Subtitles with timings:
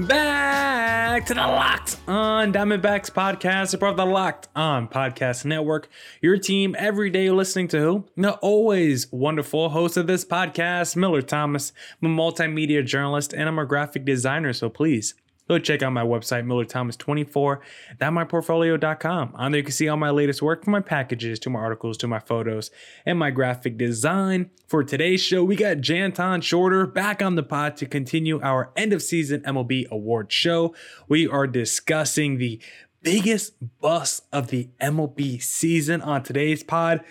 [0.00, 5.88] back to the Locked On Diamondbacks podcast, part of the Locked On Podcast Network.
[6.20, 8.04] Your team every day listening to who?
[8.16, 11.72] The always wonderful host of this podcast, Miller Thomas.
[12.02, 15.14] I'm a multimedia journalist and I'm a graphic designer, so please
[15.46, 19.32] Go check out my website, millerthomas24.myportfolio.com.
[19.34, 21.98] On there, you can see all my latest work from my packages to my articles
[21.98, 22.70] to my photos
[23.04, 24.48] and my graphic design.
[24.66, 28.94] For today's show, we got Janton Shorter back on the pod to continue our end
[28.94, 30.74] of season MLB award show.
[31.08, 32.58] We are discussing the
[33.02, 37.04] biggest bust of the MLB season on today's pod.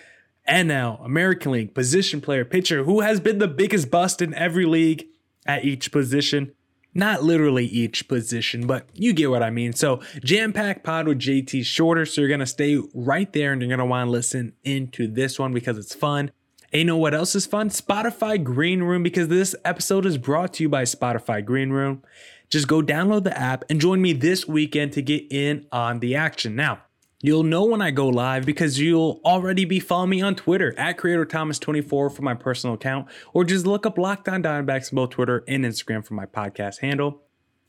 [0.45, 4.65] And now, American League position player pitcher who has been the biggest bust in every
[4.65, 5.05] league
[5.45, 6.53] at each position.
[6.93, 9.73] Not literally each position, but you get what I mean.
[9.73, 12.05] So, jam packed pod with JT Shorter.
[12.05, 15.07] So, you're going to stay right there and you're going to want to listen into
[15.07, 16.31] this one because it's fun.
[16.71, 17.69] And you know what else is fun?
[17.69, 22.01] Spotify Green Room, because this episode is brought to you by Spotify Green Room.
[22.49, 26.15] Just go download the app and join me this weekend to get in on the
[26.15, 26.55] action.
[26.55, 26.81] Now,
[27.25, 30.97] You'll know when I go live because you'll already be following me on Twitter at
[30.97, 35.11] Creator Thomas24 for my personal account, or just look up Locked On Diamondbacks on both
[35.11, 37.21] Twitter and Instagram for my podcast handle.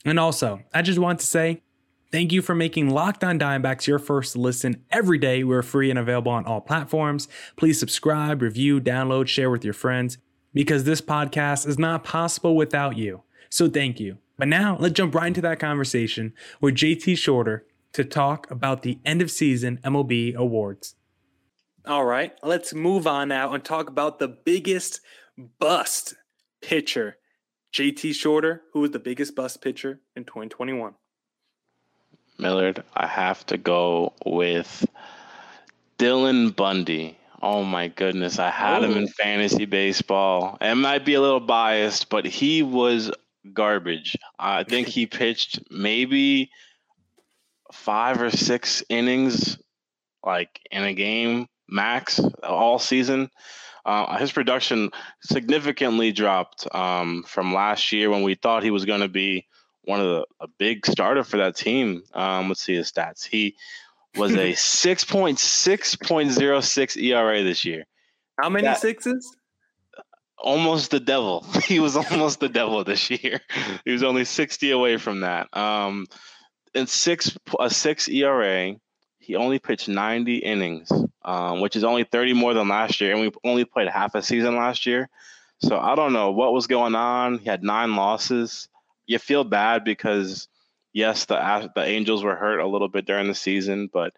[0.03, 1.61] And also, I just want to say
[2.11, 5.41] thank you for making Locked On Diamondbacks your first listen every day.
[5.45, 7.29] We're free and available on all platforms.
[7.55, 10.17] Please subscribe, review, download, share with your friends
[10.53, 13.21] because this podcast is not possible without you.
[13.49, 14.17] So thank you.
[14.37, 17.65] But now let's jump right into that conversation with JT Shorter
[17.95, 20.95] to talk about the end of season MLB awards.
[21.85, 24.99] All right, let's move on now and talk about the biggest
[25.59, 26.13] bust
[26.61, 27.15] pitcher.
[27.73, 30.93] JT Shorter, who was the biggest bust pitcher in 2021?
[32.37, 34.85] Millard, I have to go with
[35.97, 37.17] Dylan Bundy.
[37.41, 39.23] Oh my goodness, I had him in oh.
[39.23, 40.57] fantasy baseball.
[40.59, 43.09] It might be a little biased, but he was
[43.53, 44.17] garbage.
[44.37, 46.51] I think he pitched maybe
[47.75, 49.57] five or six innings,
[50.23, 53.29] like in a game max all season.
[53.85, 54.89] Uh, his production
[55.21, 59.45] significantly dropped um, from last year when we thought he was going to be
[59.83, 62.01] one of the a big starter for that team.
[62.13, 63.25] Um, let's see his stats.
[63.25, 63.55] He
[64.15, 67.85] was a six point six point zero six ERA this year.
[68.39, 69.35] How many that, sixes?
[70.37, 71.45] Almost the devil.
[71.65, 73.39] He was almost the devil this year.
[73.85, 75.55] He was only sixty away from that.
[75.55, 76.07] Um,
[76.75, 78.75] in six a six ERA,
[79.17, 80.91] he only pitched 90 innings,
[81.23, 84.21] um, which is only 30 more than last year, and we only played half a
[84.21, 85.09] season last year.
[85.59, 87.39] So I don't know what was going on.
[87.39, 88.67] He had nine losses.
[89.07, 90.47] You feel bad because
[90.93, 94.13] yes, the the Angels were hurt a little bit during the season, but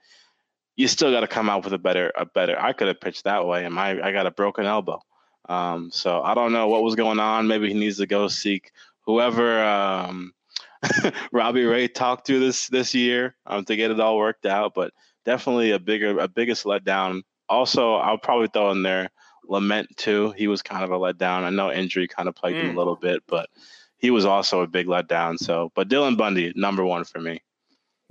[0.75, 2.59] you still got to come out with a better a better.
[2.59, 5.01] I could have pitched that way, and my I got a broken elbow.
[5.47, 7.47] Um, so I don't know what was going on.
[7.47, 10.33] Maybe he needs to go seek whoever um,
[11.31, 14.91] Robbie Ray talked to this this year um, to get it all worked out, but
[15.25, 17.21] definitely a bigger a biggest letdown.
[17.49, 19.09] Also, I'll probably throw in there
[19.49, 20.33] Lamet too.
[20.37, 21.43] He was kind of a letdown.
[21.43, 22.63] I know injury kind of plagued mm.
[22.63, 22.77] him a mm.
[22.77, 23.49] little bit, but
[23.97, 25.37] he was also a big letdown.
[25.37, 27.41] So, but Dylan Bundy, number one for me.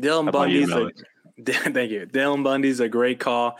[0.00, 0.90] Dylan Bundy's a,
[1.70, 2.06] thank you.
[2.06, 3.58] Dylan Bundy's a great call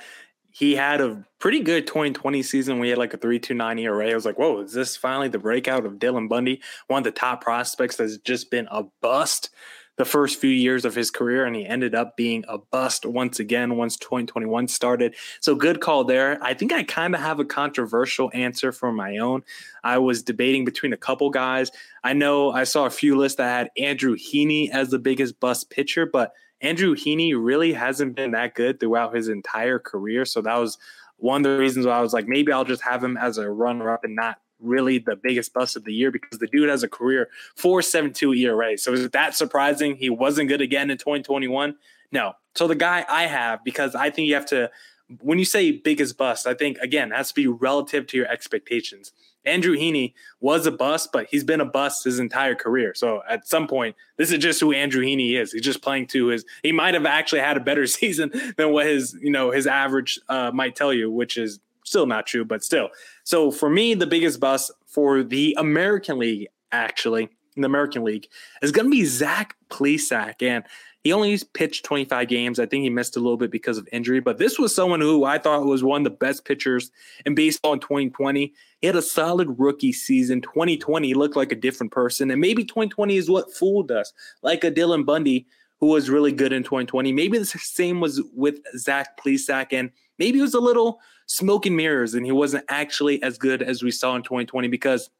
[0.56, 2.78] he had a pretty good 2020 season.
[2.78, 4.10] We had like a 3-2-90 ERA.
[4.10, 6.62] I was like, whoa, is this finally the breakout of Dylan Bundy?
[6.86, 9.50] One of the top prospects that's just been a bust
[9.98, 13.38] the first few years of his career, and he ended up being a bust once
[13.38, 15.14] again once 2021 started.
[15.40, 16.42] So good call there.
[16.42, 19.42] I think I kind of have a controversial answer for my own.
[19.84, 21.70] I was debating between a couple guys.
[22.02, 25.68] I know I saw a few lists that had Andrew Heaney as the biggest bust
[25.68, 30.24] pitcher, but– Andrew Heaney really hasn't been that good throughout his entire career.
[30.24, 30.78] So that was
[31.18, 33.50] one of the reasons why I was like, maybe I'll just have him as a
[33.50, 36.82] runner up and not really the biggest bust of the year because the dude has
[36.82, 38.78] a career 472 ERA.
[38.78, 39.96] So is that surprising?
[39.96, 41.76] He wasn't good again in 2021?
[42.12, 42.32] No.
[42.54, 44.70] So the guy I have, because I think you have to,
[45.20, 49.12] when you say biggest bust, I think again, has to be relative to your expectations.
[49.46, 52.94] Andrew Heaney was a bust, but he's been a bust his entire career.
[52.94, 55.52] So at some point, this is just who Andrew Heaney is.
[55.52, 56.44] He's just playing to his.
[56.62, 60.18] He might have actually had a better season than what his you know his average
[60.28, 62.90] uh, might tell you, which is still not true, but still.
[63.24, 68.28] So for me, the biggest bust for the American League actually in the American League
[68.62, 70.42] is going to be Zach Plesac.
[70.42, 70.64] And
[71.02, 72.58] he only pitched 25 games.
[72.58, 75.24] I think he missed a little bit because of injury, but this was someone who
[75.24, 76.90] I thought was one of the best pitchers
[77.24, 78.52] in baseball in 2020.
[78.80, 80.40] He had a solid rookie season.
[80.40, 84.12] 2020 looked like a different person, and maybe 2020 is what fooled us,
[84.42, 85.46] like a Dylan Bundy
[85.80, 87.12] who was really good in 2020.
[87.12, 91.76] Maybe the same was with Zach Plesac, and maybe it was a little smoke and
[91.76, 95.10] mirrors, and he wasn't actually as good as we saw in 2020 because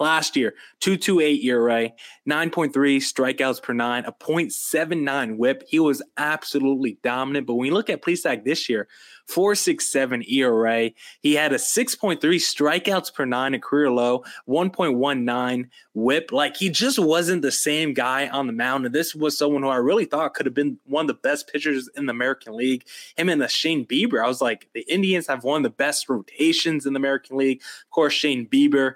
[0.00, 1.92] Last year, 228 ERA,
[2.28, 5.62] 9.3 strikeouts per nine, a 0.79 whip.
[5.68, 7.46] He was absolutely dominant.
[7.46, 8.88] But when you look at Plesac this year,
[9.26, 10.90] 467 ERA,
[11.20, 16.32] he had a 6.3 strikeouts per nine, a career low, 1.19 whip.
[16.32, 18.86] Like he just wasn't the same guy on the mound.
[18.86, 21.52] And this was someone who I really thought could have been one of the best
[21.52, 22.84] pitchers in the American League.
[23.16, 24.24] Him and the Shane Bieber.
[24.24, 27.60] I was like, the Indians have one of the best rotations in the American League.
[27.60, 28.94] Of course, Shane Bieber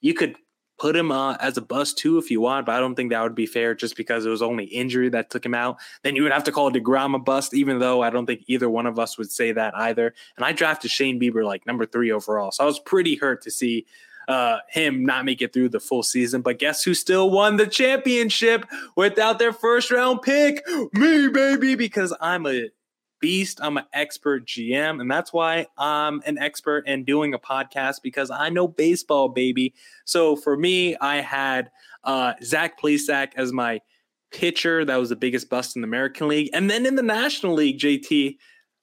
[0.00, 0.36] you could
[0.78, 3.22] put him uh, as a bust too if you want, but I don't think that
[3.22, 5.78] would be fair just because it was only injury that took him out.
[6.02, 8.68] Then you would have to call DeGrom a bust, even though I don't think either
[8.68, 10.14] one of us would say that either.
[10.36, 12.52] And I drafted Shane Bieber like number three overall.
[12.52, 13.86] So I was pretty hurt to see
[14.28, 16.42] uh, him not make it through the full season.
[16.42, 18.66] But guess who still won the championship
[18.96, 20.62] without their first round pick?
[20.92, 22.68] Me, baby, because I'm a
[23.20, 23.60] beast.
[23.62, 28.30] I'm an expert GM, and that's why I'm an expert in doing a podcast because
[28.30, 29.74] I know baseball, baby.
[30.04, 31.70] So for me, I had
[32.04, 33.80] uh, Zach Plesac as my
[34.30, 34.84] pitcher.
[34.84, 37.78] That was the biggest bust in the American League, and then in the National League,
[37.78, 38.36] JT.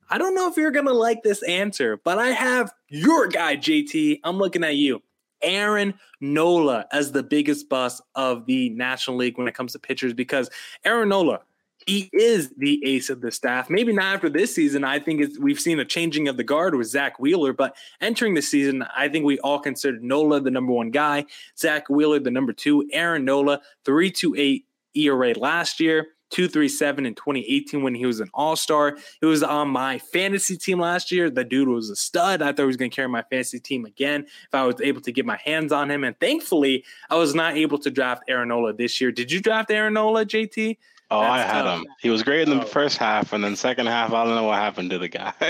[0.09, 4.19] I don't know if you're gonna like this answer, but I have your guy, JT.
[4.24, 5.01] I'm looking at you.
[5.44, 10.13] Aaron Nola as the biggest bust of the National League when it comes to pitchers
[10.13, 10.50] because
[10.86, 11.41] Aaron Nola,
[11.85, 13.69] he is the ace of the staff.
[13.69, 14.83] Maybe not after this season.
[14.83, 18.41] I think we've seen a changing of the guard with Zack Wheeler, but entering the
[18.41, 21.25] season, I think we all considered Nola the number one guy,
[21.57, 24.65] Zack Wheeler the number two, Aaron Nola, 328
[24.95, 26.07] ERA last year.
[26.33, 28.97] 237 in 2018 when he was an all-star.
[29.21, 31.29] He was on my fantasy team last year.
[31.29, 32.41] The dude was a stud.
[32.41, 35.01] I thought he was going to carry my fantasy team again if I was able
[35.01, 36.03] to get my hands on him.
[36.03, 39.12] And thankfully, I was not able to draft Aaron Nola this year.
[39.12, 40.77] Did you draft Aaron Nola, JT?
[41.11, 41.79] Oh, I had tough.
[41.79, 41.88] him.
[42.01, 42.67] He was great in the oh.
[42.67, 45.33] first half, and then second half, I don't know what happened to the guy.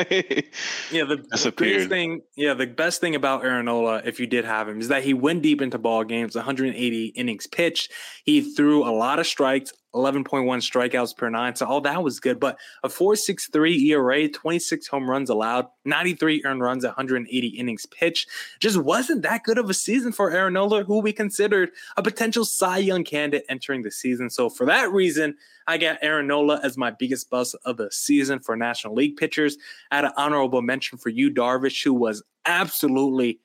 [0.91, 3.67] yeah, the, the biggest thing, yeah, the best thing about Aaron
[4.05, 7.47] if you did have him, is that he went deep into ball games, 180 innings
[7.47, 7.91] pitched.
[8.25, 11.55] He threw a lot of strikes, 11.1 strikeouts per nine.
[11.55, 12.39] So all that was good.
[12.39, 18.29] But a 4.63 ERA, 26 home runs allowed, 93 earned runs, 180 innings pitched.
[18.59, 22.45] Just wasn't that good of a season for Aaron Nola, who we considered a potential
[22.45, 24.29] Cy Young candidate entering the season.
[24.29, 25.35] So for that reason,
[25.67, 29.57] I got Aaron Nola as my biggest bust of the season for National League pitchers.
[29.91, 33.39] I had an honorable mention for you, Darvish, who was absolutely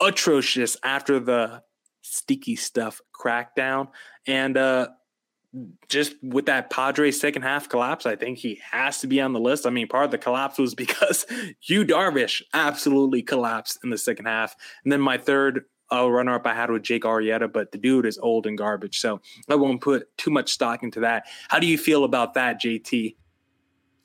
[0.00, 1.62] atrocious after the
[2.02, 3.88] sticky stuff crackdown.
[4.26, 4.88] And uh,
[5.88, 9.40] just with that Padres second half collapse, I think he has to be on the
[9.40, 9.66] list.
[9.66, 11.26] I mean, part of the collapse was because
[11.62, 14.56] Yu Darvish absolutely collapsed in the second half.
[14.84, 18.06] And then my third uh, runner up I had with Jake Arrieta, but the dude
[18.06, 18.98] is old and garbage.
[18.98, 21.26] So I won't put too much stock into that.
[21.48, 23.16] How do you feel about that, JT?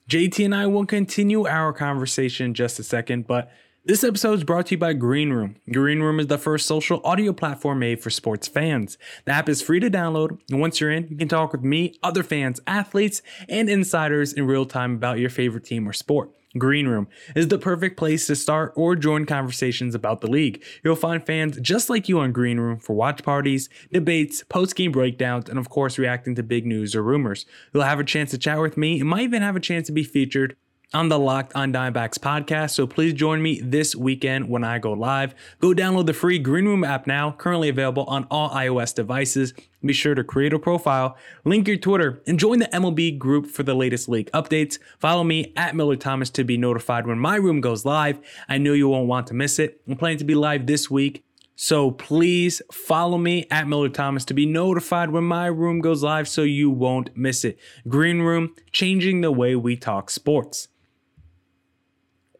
[0.08, 3.50] JT and I will continue our conversation in just a second, but
[3.84, 5.56] this episode is brought to you by Green Room.
[5.72, 8.98] Green Room is the first social audio platform made for sports fans.
[9.24, 11.98] The app is free to download, and once you're in, you can talk with me,
[12.02, 16.30] other fans, athletes, and insiders in real time about your favorite team or sport.
[16.56, 20.62] Green Room is the perfect place to start or join conversations about the league.
[20.82, 24.92] You'll find fans just like you on Green Room for watch parties, debates, post game
[24.92, 27.46] breakdowns, and of course, reacting to big news or rumors.
[27.72, 29.92] You'll have a chance to chat with me and might even have a chance to
[29.92, 30.56] be featured
[30.94, 32.70] on the Locked on Diamondbacks podcast.
[32.70, 35.34] So please join me this weekend when I go live.
[35.60, 39.52] Go download the free Green Room app now, currently available on all iOS devices.
[39.84, 43.62] Be sure to create a profile, link your Twitter, and join the MLB group for
[43.62, 44.78] the latest league updates.
[44.98, 48.18] Follow me at Miller Thomas to be notified when my room goes live.
[48.48, 49.80] I know you won't want to miss it.
[49.86, 51.22] I'm planning to be live this week.
[51.60, 56.28] So please follow me at Miller Thomas to be notified when my room goes live
[56.28, 57.58] so you won't miss it.
[57.88, 60.68] Green Room, changing the way we talk sports.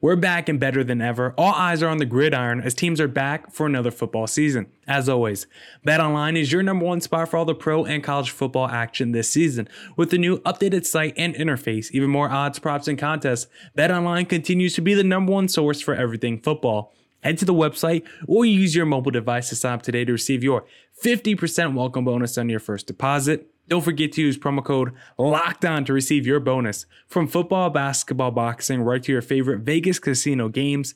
[0.01, 1.35] We're back and better than ever.
[1.37, 4.69] All eyes are on the gridiron as teams are back for another football season.
[4.87, 5.49] As always,
[5.85, 9.29] BetOnline is your number one spot for all the pro and college football action this
[9.29, 9.69] season.
[9.97, 14.75] With the new updated site and interface, even more odds, props, and contests, BetOnline continues
[14.75, 16.95] to be the number one source for everything football.
[17.25, 20.45] Head to the website or use your mobile device to sign up today to receive
[20.45, 20.65] your
[21.03, 23.51] 50% welcome bonus on your first deposit.
[23.69, 26.87] Don't forget to use promo code LOCKED ON to receive your bonus.
[27.07, 30.95] From football, basketball, boxing, right to your favorite Vegas casino games,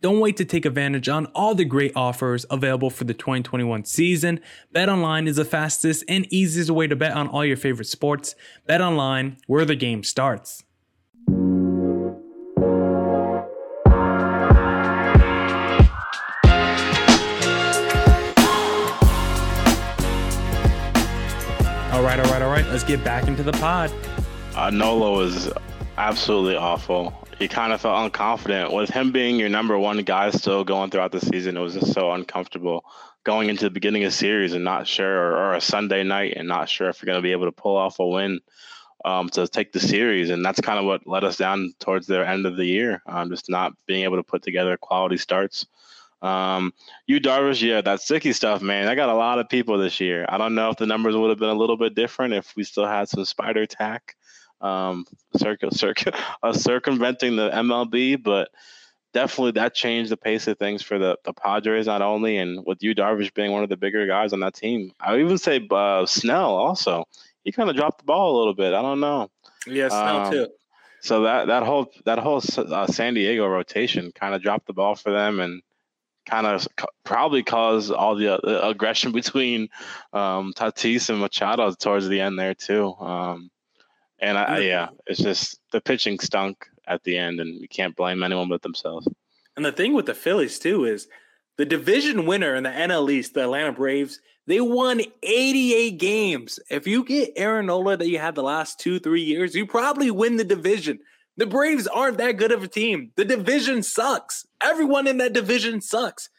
[0.00, 4.40] Don't wait to take advantage on all the great offers available for the 2021 season.
[4.74, 8.34] BetOnline is the fastest and easiest way to bet on all your favorite sports.
[8.68, 10.63] BetOnline, where the game starts.
[22.74, 23.92] Let's get back into the pod.
[24.56, 25.48] Uh, Nola was
[25.96, 27.14] absolutely awful.
[27.38, 31.12] He kind of felt unconfident with him being your number one guy still going throughout
[31.12, 31.56] the season.
[31.56, 32.84] It was just so uncomfortable
[33.22, 36.34] going into the beginning of the series and not sure, or, or a Sunday night
[36.36, 38.40] and not sure if you're going to be able to pull off a win
[39.04, 40.30] um, to take the series.
[40.30, 43.30] And that's kind of what led us down towards the end of the year, um,
[43.30, 45.66] just not being able to put together quality starts.
[46.24, 46.72] Um,
[47.06, 48.88] Yu Darvish, yeah, that sticky stuff, man.
[48.88, 50.24] I got a lot of people this year.
[50.26, 52.64] I don't know if the numbers would have been a little bit different if we
[52.64, 54.16] still had some spider tack,
[54.62, 55.04] um,
[55.36, 58.48] circ- circ- uh, circumventing the MLB, but
[59.12, 62.82] definitely that changed the pace of things for the, the Padres, not only, and with
[62.82, 64.92] Yu Darvish being one of the bigger guys on that team.
[64.98, 67.04] I would even say uh, Snell also.
[67.44, 68.72] He kind of dropped the ball a little bit.
[68.72, 69.30] I don't know.
[69.66, 70.48] Yeah, Snell um, too.
[71.02, 74.94] So that that whole that whole uh, San Diego rotation kind of dropped the ball
[74.94, 75.60] for them, and
[76.26, 76.66] kind of
[77.04, 79.68] probably caused all the uh, aggression between
[80.12, 82.94] um, Tatis and Machado towards the end there too.
[82.94, 83.50] Um,
[84.18, 88.22] and I, yeah, it's just the pitching stunk at the end, and you can't blame
[88.22, 89.08] anyone but themselves.
[89.56, 91.08] And the thing with the Phillies too is
[91.56, 96.58] the division winner in the NL East, the Atlanta Braves, they won 88 games.
[96.70, 100.10] If you get Aaron Nola that you had the last two, three years, you probably
[100.10, 100.98] win the division.
[101.36, 103.10] The Braves aren't that good of a team.
[103.16, 104.46] The division sucks.
[104.62, 106.30] Everyone in that division sucks.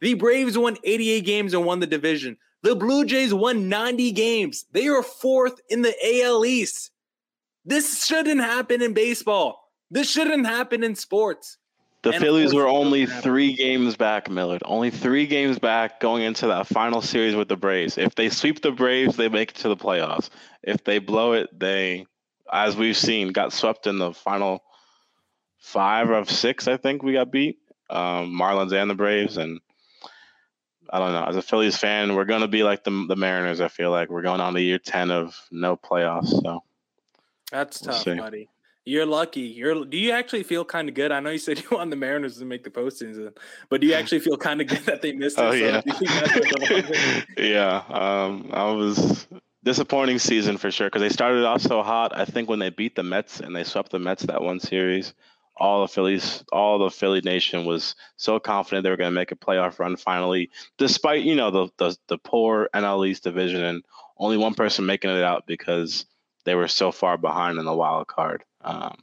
[0.00, 2.36] The Braves won 88 games and won the division.
[2.62, 4.66] The Blue Jays won 90 games.
[4.72, 6.90] They are fourth in the AL East.
[7.64, 9.70] This shouldn't happen in baseball.
[9.90, 11.56] This shouldn't happen in sports.
[12.02, 14.62] The and Phillies were only three games back, Millard.
[14.64, 17.98] Only three games back going into that final series with the Braves.
[17.98, 20.30] If they sweep the Braves, they make it to the playoffs.
[20.62, 22.06] If they blow it, they
[22.52, 24.62] as we've seen, got swept in the final
[25.58, 26.68] five of six.
[26.68, 29.60] I think we got beat, um, Marlins and the Braves, and
[30.90, 31.24] I don't know.
[31.24, 33.60] As a Phillies fan, we're going to be like the the Mariners.
[33.60, 36.28] I feel like we're going on to year ten of no playoffs.
[36.42, 36.62] So
[37.50, 38.14] that's we'll tough, see.
[38.14, 38.48] buddy.
[38.84, 39.42] You're lucky.
[39.42, 39.84] You're.
[39.84, 41.12] Do you actually feel kind of good?
[41.12, 43.36] I know you said you want the Mariners to make the postseason,
[43.68, 45.42] but do you actually feel kind of good that they missed it?
[45.42, 45.82] Oh yeah.
[47.36, 47.82] yeah.
[47.88, 49.26] Um, I was
[49.64, 52.16] disappointing season for sure because they started off so hot.
[52.16, 55.14] I think when they beat the Mets and they swept the Mets that one series,
[55.56, 59.32] all the Phillies, all the Philly nation was so confident they were going to make
[59.32, 63.84] a playoff run finally, despite you know the, the the poor NL East division and
[64.16, 66.06] only one person making it out because
[66.44, 68.44] they were so far behind in the wild card.
[68.62, 68.96] Um,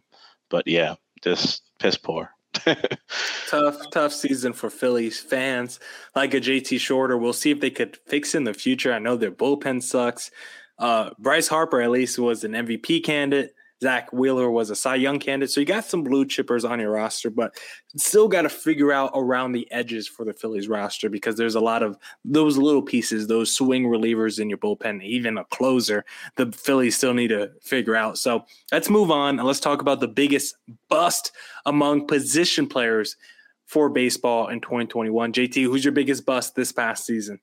[0.50, 2.32] but yeah, just piss poor.
[3.48, 5.80] tough, tough season for Phillies fans.
[6.16, 8.94] Like a JT Shorter, we'll see if they could fix in the future.
[8.94, 10.32] I know their bullpen sucks.
[10.80, 13.54] Uh, Bryce Harper at least was an MVP candidate.
[13.82, 15.52] Zack Wheeler was a Cy Young candidate.
[15.52, 17.56] So you got some blue chippers on your roster, but
[17.96, 21.60] still got to figure out around the edges for the Phillies roster because there's a
[21.60, 26.06] lot of those little pieces, those swing relievers in your bullpen, even a closer.
[26.38, 28.18] The Phillies still need to figure out.
[28.18, 30.56] So let's move on and let's talk about the biggest
[30.90, 31.32] bust
[31.66, 33.16] among position players
[33.68, 35.34] for baseball in 2021.
[35.34, 37.40] JT, who's your biggest bust this past season?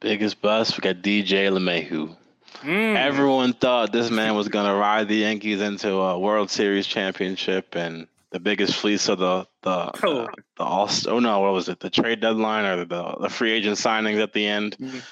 [0.00, 2.16] Biggest bust, we got DJ LeMahieu.
[2.62, 2.96] Mm.
[2.96, 7.74] Everyone thought this man was going to ride the Yankees into a World Series championship
[7.74, 10.26] and the biggest fleece of the the oh.
[10.26, 13.52] the, the all oh no what was it the trade deadline or the the free
[13.52, 14.76] agent signings at the end.
[14.78, 15.02] Mm.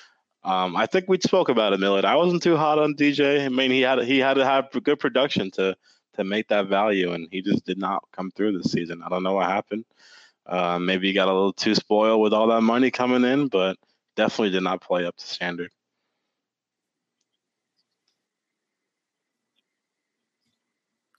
[0.44, 2.04] Um, I think we spoke about it, Millard.
[2.04, 3.44] I wasn't too hot on DJ.
[3.44, 5.76] I mean, he had he had to have good production to
[6.14, 9.02] to make that value, and he just did not come through this season.
[9.04, 9.84] I don't know what happened.
[10.44, 13.76] Uh, maybe he got a little too spoiled with all that money coming in, but
[14.16, 15.70] definitely did not play up to standard.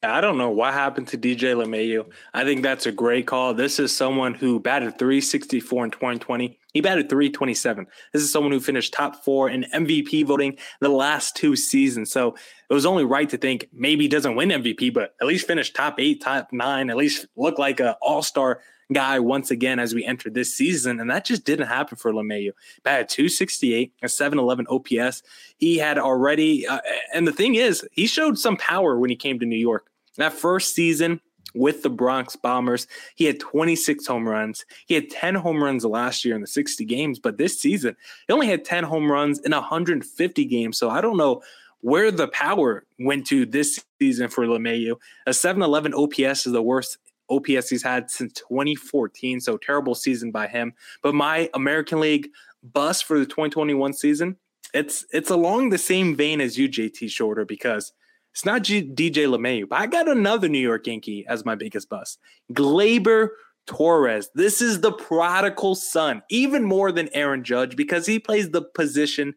[0.03, 2.05] I don't know what happened to DJ LeMahieu.
[2.33, 3.53] I think that's a great call.
[3.53, 6.59] This is someone who batted 364 in 2020.
[6.73, 7.87] He batted 327.
[8.11, 12.11] This is someone who finished top four in MVP voting the last two seasons.
[12.11, 12.35] So
[12.69, 15.71] it was only right to think maybe he doesn't win MVP, but at least finish
[15.71, 18.59] top eight, top nine, at least look like an all star
[18.91, 20.99] guy once again as we enter this season.
[20.99, 22.51] And that just didn't happen for LeMahieu.
[22.83, 25.23] Batted 268, a 711 OPS.
[25.57, 26.81] He had already, uh,
[27.13, 29.87] and the thing is, he showed some power when he came to New York.
[30.17, 31.21] That first season
[31.55, 34.65] with the Bronx Bombers, he had 26 home runs.
[34.85, 37.95] He had 10 home runs last year in the 60 games, but this season,
[38.27, 40.77] he only had 10 home runs in 150 games.
[40.77, 41.41] So I don't know
[41.81, 44.95] where the power went to this season for LeMahieu.
[45.27, 46.97] A 711 OPS is the worst
[47.29, 49.39] OPS he's had since 2014.
[49.41, 50.73] So terrible season by him.
[51.01, 52.29] But my American League
[52.63, 54.37] bust for the 2021 season,
[54.73, 57.93] it's it's along the same vein as you, JT Shorter, because
[58.33, 61.87] it's not G- DJ LeMahieu, but I got another New York Yankee as my biggest
[61.87, 62.19] bust.
[62.51, 63.29] Gleyber
[63.67, 64.29] Torres.
[64.33, 69.35] This is the prodigal son, even more than Aaron Judge, because he plays the position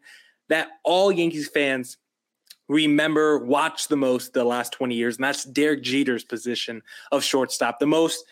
[0.49, 1.97] that all Yankees fans
[2.67, 7.79] remember, watch the most the last 20 years, and that's Derek Jeter's position of shortstop.
[7.79, 8.25] The most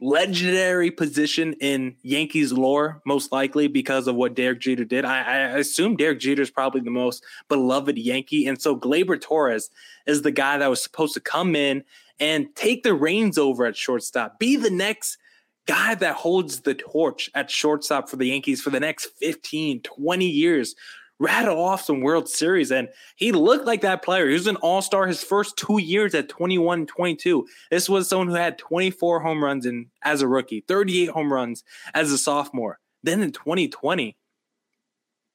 [0.00, 5.04] legendary position in Yankees lore, most likely because of what Derek Jeter did.
[5.04, 8.46] I, I assume Derek Jeter is probably the most beloved Yankee.
[8.46, 9.70] And so Gleyber Torres
[10.06, 11.84] is the guy that was supposed to come in
[12.20, 15.18] and take the reins over at shortstop, be the next
[15.66, 20.26] guy that holds the torch at shortstop for the Yankees for the next 15, 20
[20.26, 20.74] years
[21.18, 22.70] rattle off some World Series.
[22.70, 24.28] And he looked like that player.
[24.28, 27.46] He was an all star his first two years at 21 22.
[27.70, 31.64] This was someone who had 24 home runs in, as a rookie, 38 home runs
[31.94, 32.78] as a sophomore.
[33.02, 34.16] Then in 2020,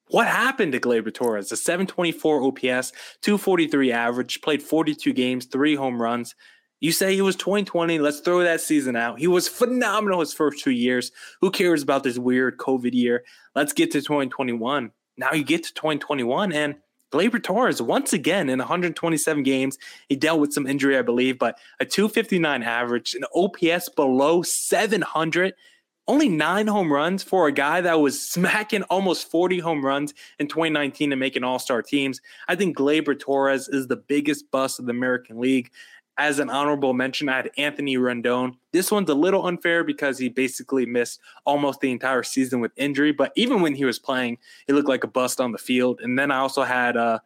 [0.08, 1.50] what happened to Gleyber Torres?
[1.50, 6.34] A 724 OPS, 243 average, played 42 games, three home runs.
[6.80, 7.98] You say he was 2020.
[7.98, 9.18] Let's throw that season out.
[9.18, 11.10] He was phenomenal his first two years.
[11.40, 13.24] Who cares about this weird COVID year?
[13.54, 14.90] Let's get to 2021.
[15.16, 16.76] Now you get to 2021 and
[17.12, 19.78] Gleyber Torres, once again in 127 games,
[20.08, 25.54] he dealt with some injury, I believe, but a 259 average, an OPS below 700,
[26.08, 30.48] only nine home runs for a guy that was smacking almost 40 home runs in
[30.48, 32.20] 2019 and making all star teams.
[32.48, 35.70] I think Gleyber Torres is the biggest bust of the American League
[36.16, 38.56] as an honorable mention, I had Anthony Rendon.
[38.72, 43.12] This one's a little unfair because he basically missed almost the entire season with injury.
[43.12, 46.00] But even when he was playing, he looked like a bust on the field.
[46.02, 47.18] And then I also had uh,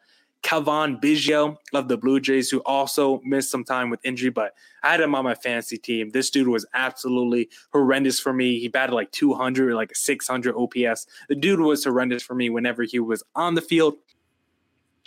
[0.43, 4.93] Cavan Biggio of the Blue Jays, who also missed some time with injury, but I
[4.93, 6.11] had him on my fantasy team.
[6.11, 8.59] This dude was absolutely horrendous for me.
[8.59, 11.07] He batted like 200, like 600 OPS.
[11.29, 13.97] The dude was horrendous for me whenever he was on the field.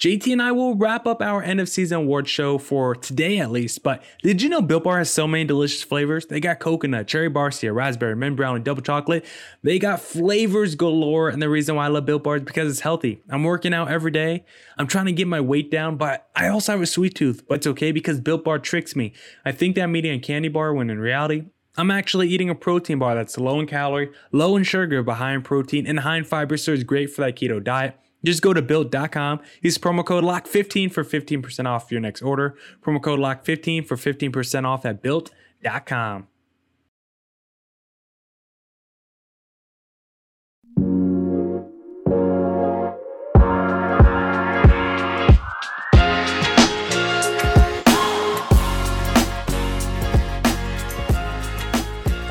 [0.02, 3.52] JT and I will wrap up our end of season award show for today at
[3.52, 3.84] least.
[3.84, 6.26] But did you know Built Bar has so many delicious flavors?
[6.26, 9.24] They got coconut, cherry barcia, raspberry, mint brown, and double chocolate.
[9.62, 11.30] They got flavors galore.
[11.30, 13.22] And the reason why I love Built Bar is because it's healthy.
[13.30, 14.44] I'm working out every day.
[14.76, 17.48] I'm trying to get my weight down, but I also have a sweet tooth.
[17.48, 19.14] But it's okay because Built Bar tricks me.
[19.46, 21.46] I think that I'm eating a candy bar when in reality,
[21.78, 25.34] I'm actually eating a protein bar that's low in calorie, low in sugar, but high
[25.34, 28.00] in protein and high in fiber, so it's great for that keto diet.
[28.24, 32.56] Just go to built.com, use promo code LOCK15 for 15% off your next order.
[32.82, 36.28] Promo code LOCK15 for 15% off at built.com.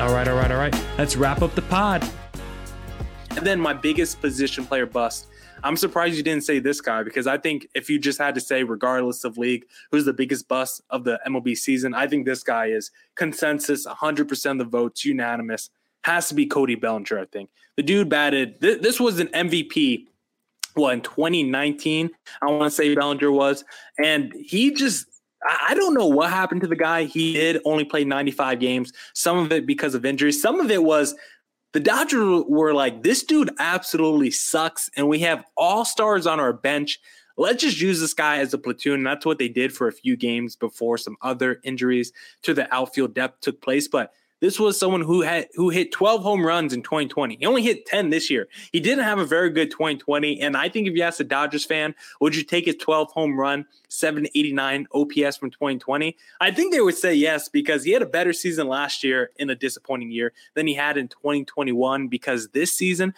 [0.01, 0.83] All right, all right, all right.
[0.97, 2.03] Let's wrap up the pod.
[3.31, 5.27] And then my biggest position player bust
[5.63, 8.41] I'm surprised you didn't say this guy because I think if you just had to
[8.41, 12.43] say, regardless of league, who's the biggest bust of the MLB season, I think this
[12.43, 15.69] guy is consensus, 100% of the votes, unanimous.
[16.03, 17.51] Has to be Cody Bellinger, I think.
[17.77, 20.07] The dude batted, th- this was an MVP,
[20.75, 22.09] well, in 2019,
[22.41, 23.63] I want to say Bellinger was.
[24.03, 25.05] And he just,
[25.43, 27.03] I don't know what happened to the guy.
[27.03, 30.81] He did only play 95 games, some of it because of injuries, some of it
[30.81, 31.13] was
[31.73, 36.53] the Dodgers were like, this dude absolutely sucks, and we have all stars on our
[36.53, 36.99] bench.
[37.37, 38.95] Let's just use this guy as a platoon.
[38.95, 42.11] And that's what they did for a few games before some other injuries
[42.43, 43.87] to the outfield depth took place.
[43.87, 47.37] But this was someone who had who hit 12 home runs in 2020.
[47.37, 48.47] He only hit 10 this year.
[48.73, 50.41] He didn't have a very good 2020.
[50.41, 53.39] And I think if you ask a Dodgers fan, would you take his 12 home
[53.39, 56.17] run, 789 OPS from 2020?
[56.41, 59.49] I think they would say yes because he had a better season last year in
[59.49, 62.07] a disappointing year than he had in 2021.
[62.07, 63.13] Because this season,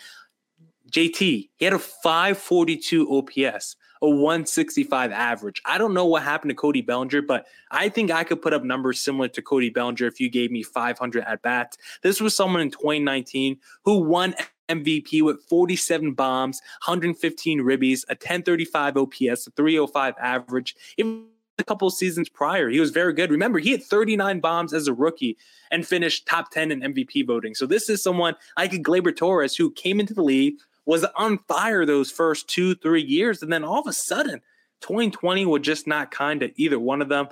[0.92, 1.18] JT,
[1.56, 5.62] he had a 542 OPS a 165 average.
[5.66, 8.64] I don't know what happened to Cody Bellinger, but I think I could put up
[8.64, 11.78] numbers similar to Cody Bellinger if you gave me 500 at bats.
[12.02, 14.36] This was someone in 2019 who won
[14.68, 20.76] MVP with 47 bombs, 115 ribbies, a 1035 OPS, a 305 average.
[20.98, 21.26] Even
[21.58, 23.32] a couple seasons prior, he was very good.
[23.32, 25.38] Remember, he had 39 bombs as a rookie
[25.72, 27.56] and finished top 10 in MVP voting.
[27.56, 31.40] So this is someone like a Gleyber Torres who came into the league was on
[31.48, 33.42] fire those first two, three years.
[33.42, 34.42] And then all of a sudden,
[34.82, 37.30] 2020 was just not kind to either one of them.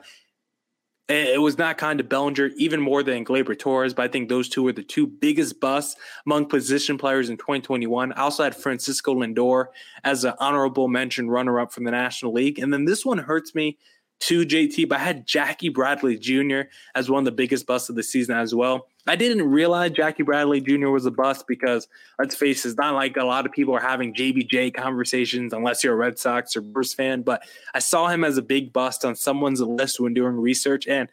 [1.10, 4.30] Eh, it was not kind to Bellinger, even more than Gleyber Torres, but I think
[4.30, 8.14] those two were the two biggest busts among position players in 2021.
[8.14, 9.66] I also had Francisco Lindor
[10.06, 12.60] as an honorable mention runner up from the National League.
[12.60, 13.78] And then this one hurts me
[14.22, 16.62] two JT, but I had Jackie Bradley Jr.
[16.96, 18.88] as one of the biggest busts of the season as well.
[19.08, 20.90] I didn't realize Jackie Bradley Jr.
[20.90, 21.88] was a bust because
[22.20, 25.84] let's face it, it's not like a lot of people are having JBJ conversations unless
[25.84, 27.24] you're a Red Sox or Brewers fan.
[27.24, 30.88] But I saw him as a big bust on someone's list when doing research.
[30.88, 31.10] And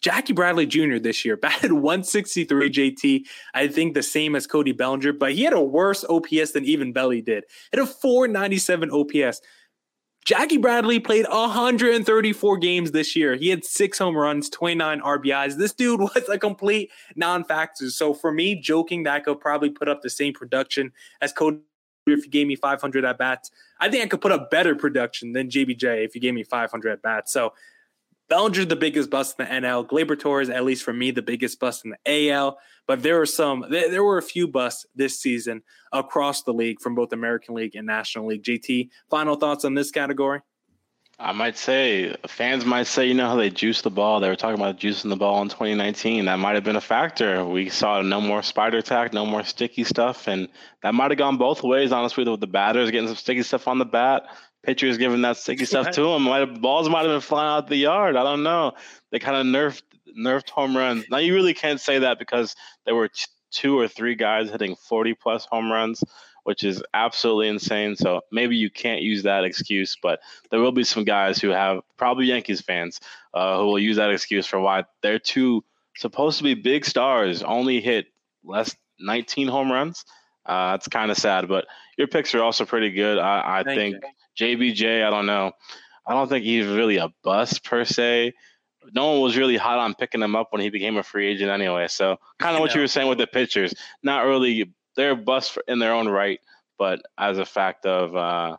[0.00, 0.98] Jackie Bradley Jr.
[0.98, 3.26] this year batted 163 JT.
[3.54, 6.92] I think the same as Cody Bellinger, but he had a worse OPS than even
[6.92, 7.44] Belly did.
[7.72, 9.40] Had a 497 OPS.
[10.26, 13.36] Jackie Bradley played 134 games this year.
[13.36, 15.56] He had six home runs, 29 RBIs.
[15.56, 17.88] This dude was a complete non factor.
[17.90, 21.60] So for me, joking that I could probably put up the same production as Cody
[22.08, 23.52] if he gave me 500 at bats.
[23.78, 26.90] I think I could put up better production than JBJ if he gave me 500
[26.90, 27.32] at bats.
[27.32, 27.52] So
[28.28, 29.86] Bellinger's the biggest bust in the NL.
[29.86, 32.58] Gleyber Torres, at least for me, the biggest bust in the AL.
[32.86, 35.62] But there were some, there were a few busts this season
[35.92, 38.42] across the league from both American League and National League.
[38.42, 40.40] JT, final thoughts on this category?
[41.18, 44.20] I might say fans might say, you know how they juice the ball.
[44.20, 46.26] They were talking about juicing the ball in 2019.
[46.26, 47.42] That might have been a factor.
[47.42, 50.48] We saw no more spider tack, no more sticky stuff, and
[50.82, 51.90] that might have gone both ways.
[51.90, 54.24] Honestly, with the batters getting some sticky stuff on the bat,
[54.66, 56.24] pitchers giving that sticky stuff to him.
[56.24, 58.16] Might have, balls might have been flying out the yard.
[58.16, 58.72] I don't know.
[59.10, 59.82] They kind of nerfed
[60.18, 61.04] nerfed home runs.
[61.10, 64.74] Now you really can't say that because there were t- two or three guys hitting
[64.74, 66.02] 40 plus home runs,
[66.44, 67.96] which is absolutely insane.
[67.96, 71.80] So maybe you can't use that excuse, but there will be some guys who have
[71.96, 73.00] probably Yankees fans
[73.34, 75.62] uh, who will use that excuse for why their two
[75.96, 78.06] supposed to be big stars only hit
[78.42, 80.04] less 19 home runs.
[80.46, 81.66] Uh, it's kind of sad, but
[81.98, 83.18] your picks are also pretty good.
[83.18, 84.00] I, I think you.
[84.38, 85.52] JBJ, I don't know.
[86.06, 88.32] I don't think he's really a bust per se.
[88.92, 91.50] No one was really hot on picking him up when he became a free agent
[91.50, 91.88] anyway.
[91.88, 94.72] So kind of what you were saying with the pitchers, not really.
[94.94, 96.40] They're bust in their own right,
[96.78, 98.56] but as a fact of uh,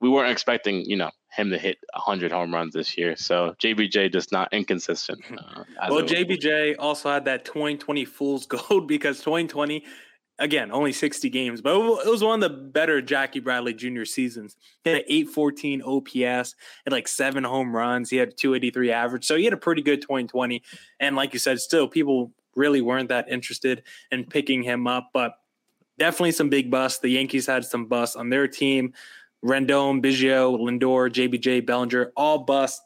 [0.00, 3.16] we weren't expecting, you know, him to hit 100 home runs this year.
[3.16, 5.20] So JBJ just not inconsistent.
[5.30, 9.84] Uh, well, JBJ also had that 2020 fool's gold because 2020
[10.42, 11.70] again, only 60 games, but
[12.04, 14.04] it was one of the better Jackie Bradley Jr.
[14.04, 14.56] seasons.
[14.82, 18.10] He had an 814 OPS and like seven home runs.
[18.10, 19.24] He had 283 average.
[19.24, 20.62] So he had a pretty good 2020.
[20.98, 25.38] And like you said, still people really weren't that interested in picking him up, but
[25.98, 26.98] definitely some big busts.
[26.98, 28.92] The Yankees had some busts on their team.
[29.44, 32.82] Rendon, Biggio, Lindor, JBJ, Bellinger, all busts.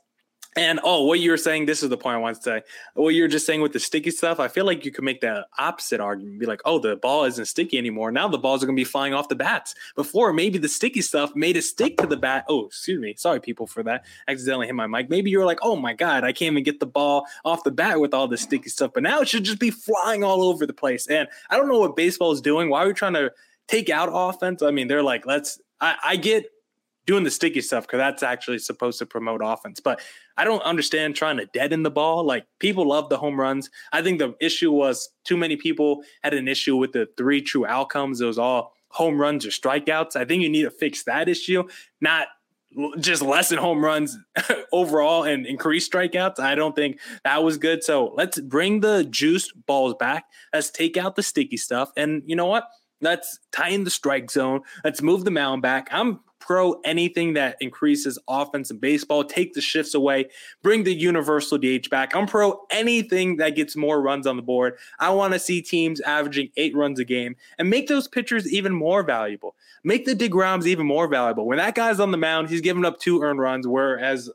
[0.56, 2.62] And oh, what you were saying, this is the point I want to say.
[2.94, 5.46] What you're just saying with the sticky stuff, I feel like you could make the
[5.58, 6.40] opposite argument.
[6.40, 8.10] Be like, oh, the ball isn't sticky anymore.
[8.10, 9.74] Now the balls are going to be flying off the bats.
[9.94, 12.46] Before, maybe the sticky stuff made it stick to the bat.
[12.48, 13.14] Oh, excuse me.
[13.18, 14.06] Sorry, people, for that.
[14.28, 15.10] accidentally hit my mic.
[15.10, 17.70] Maybe you were like, oh my God, I can't even get the ball off the
[17.70, 18.92] bat with all the sticky stuff.
[18.94, 21.06] But now it should just be flying all over the place.
[21.06, 22.70] And I don't know what baseball is doing.
[22.70, 23.30] Why are we trying to
[23.68, 24.62] take out offense?
[24.62, 26.50] I mean, they're like, let's, I, I get
[27.06, 29.80] doing the sticky stuff because that's actually supposed to promote offense.
[29.80, 30.00] But
[30.36, 32.24] I don't understand trying to deaden the ball.
[32.24, 33.70] Like people love the home runs.
[33.92, 37.66] I think the issue was too many people had an issue with the three true
[37.66, 38.20] outcomes.
[38.20, 40.16] It was all home runs or strikeouts.
[40.16, 41.64] I think you need to fix that issue,
[42.00, 42.28] not
[42.98, 44.18] just lessen home runs
[44.72, 46.40] overall and increase strikeouts.
[46.40, 47.84] I don't think that was good.
[47.84, 50.24] So let's bring the juiced balls back.
[50.52, 51.90] Let's take out the sticky stuff.
[51.96, 52.68] And you know what?
[53.00, 54.62] Let's tighten the strike zone.
[54.84, 55.88] Let's move the mound back.
[55.90, 60.26] I'm pro anything that increases offense in baseball, take the shifts away,
[60.62, 62.14] bring the universal DH back.
[62.14, 64.76] I'm pro anything that gets more runs on the board.
[65.00, 68.72] I want to see teams averaging eight runs a game and make those pitchers even
[68.72, 69.56] more valuable.
[69.82, 71.46] Make the DeGroms even more valuable.
[71.46, 74.30] When that guy's on the mound, he's giving up two earned runs, whereas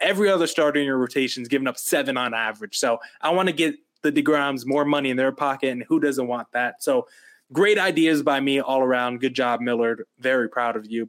[0.00, 2.78] every other starter in your rotation is giving up seven on average.
[2.78, 6.28] So I want to get the DeGroms more money in their pocket, and who doesn't
[6.28, 6.82] want that?
[6.82, 7.08] So
[7.52, 9.20] great ideas by me all around.
[9.20, 10.04] Good job, Millard.
[10.18, 11.08] Very proud of you.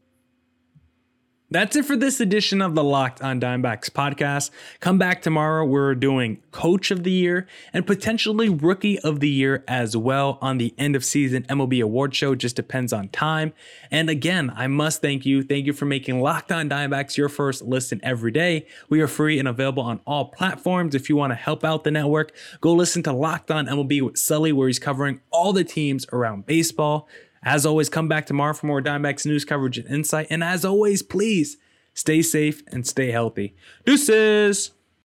[1.50, 4.52] That's it for this edition of the Locked on Diamondbacks podcast.
[4.82, 5.64] Come back tomorrow.
[5.64, 10.58] We're doing Coach of the Year and potentially Rookie of the Year as well on
[10.58, 12.36] the end of season MLB award show.
[12.36, 13.54] Just depends on time.
[13.90, 15.42] And again, I must thank you.
[15.42, 18.68] Thank you for making Locked on Diamondbacks your first listen every day.
[18.90, 20.96] We are free and available on all platforms.
[20.96, 24.18] If you want to help out the network, go listen to Locked on MLB with
[24.18, 27.08] Sully, where he's covering all the teams around baseball.
[27.44, 30.28] As always, come back tomorrow for more Diamondbacks news coverage and insight.
[30.30, 31.58] And as always, please
[31.94, 33.56] stay safe and stay healthy.
[33.86, 34.72] Deuces!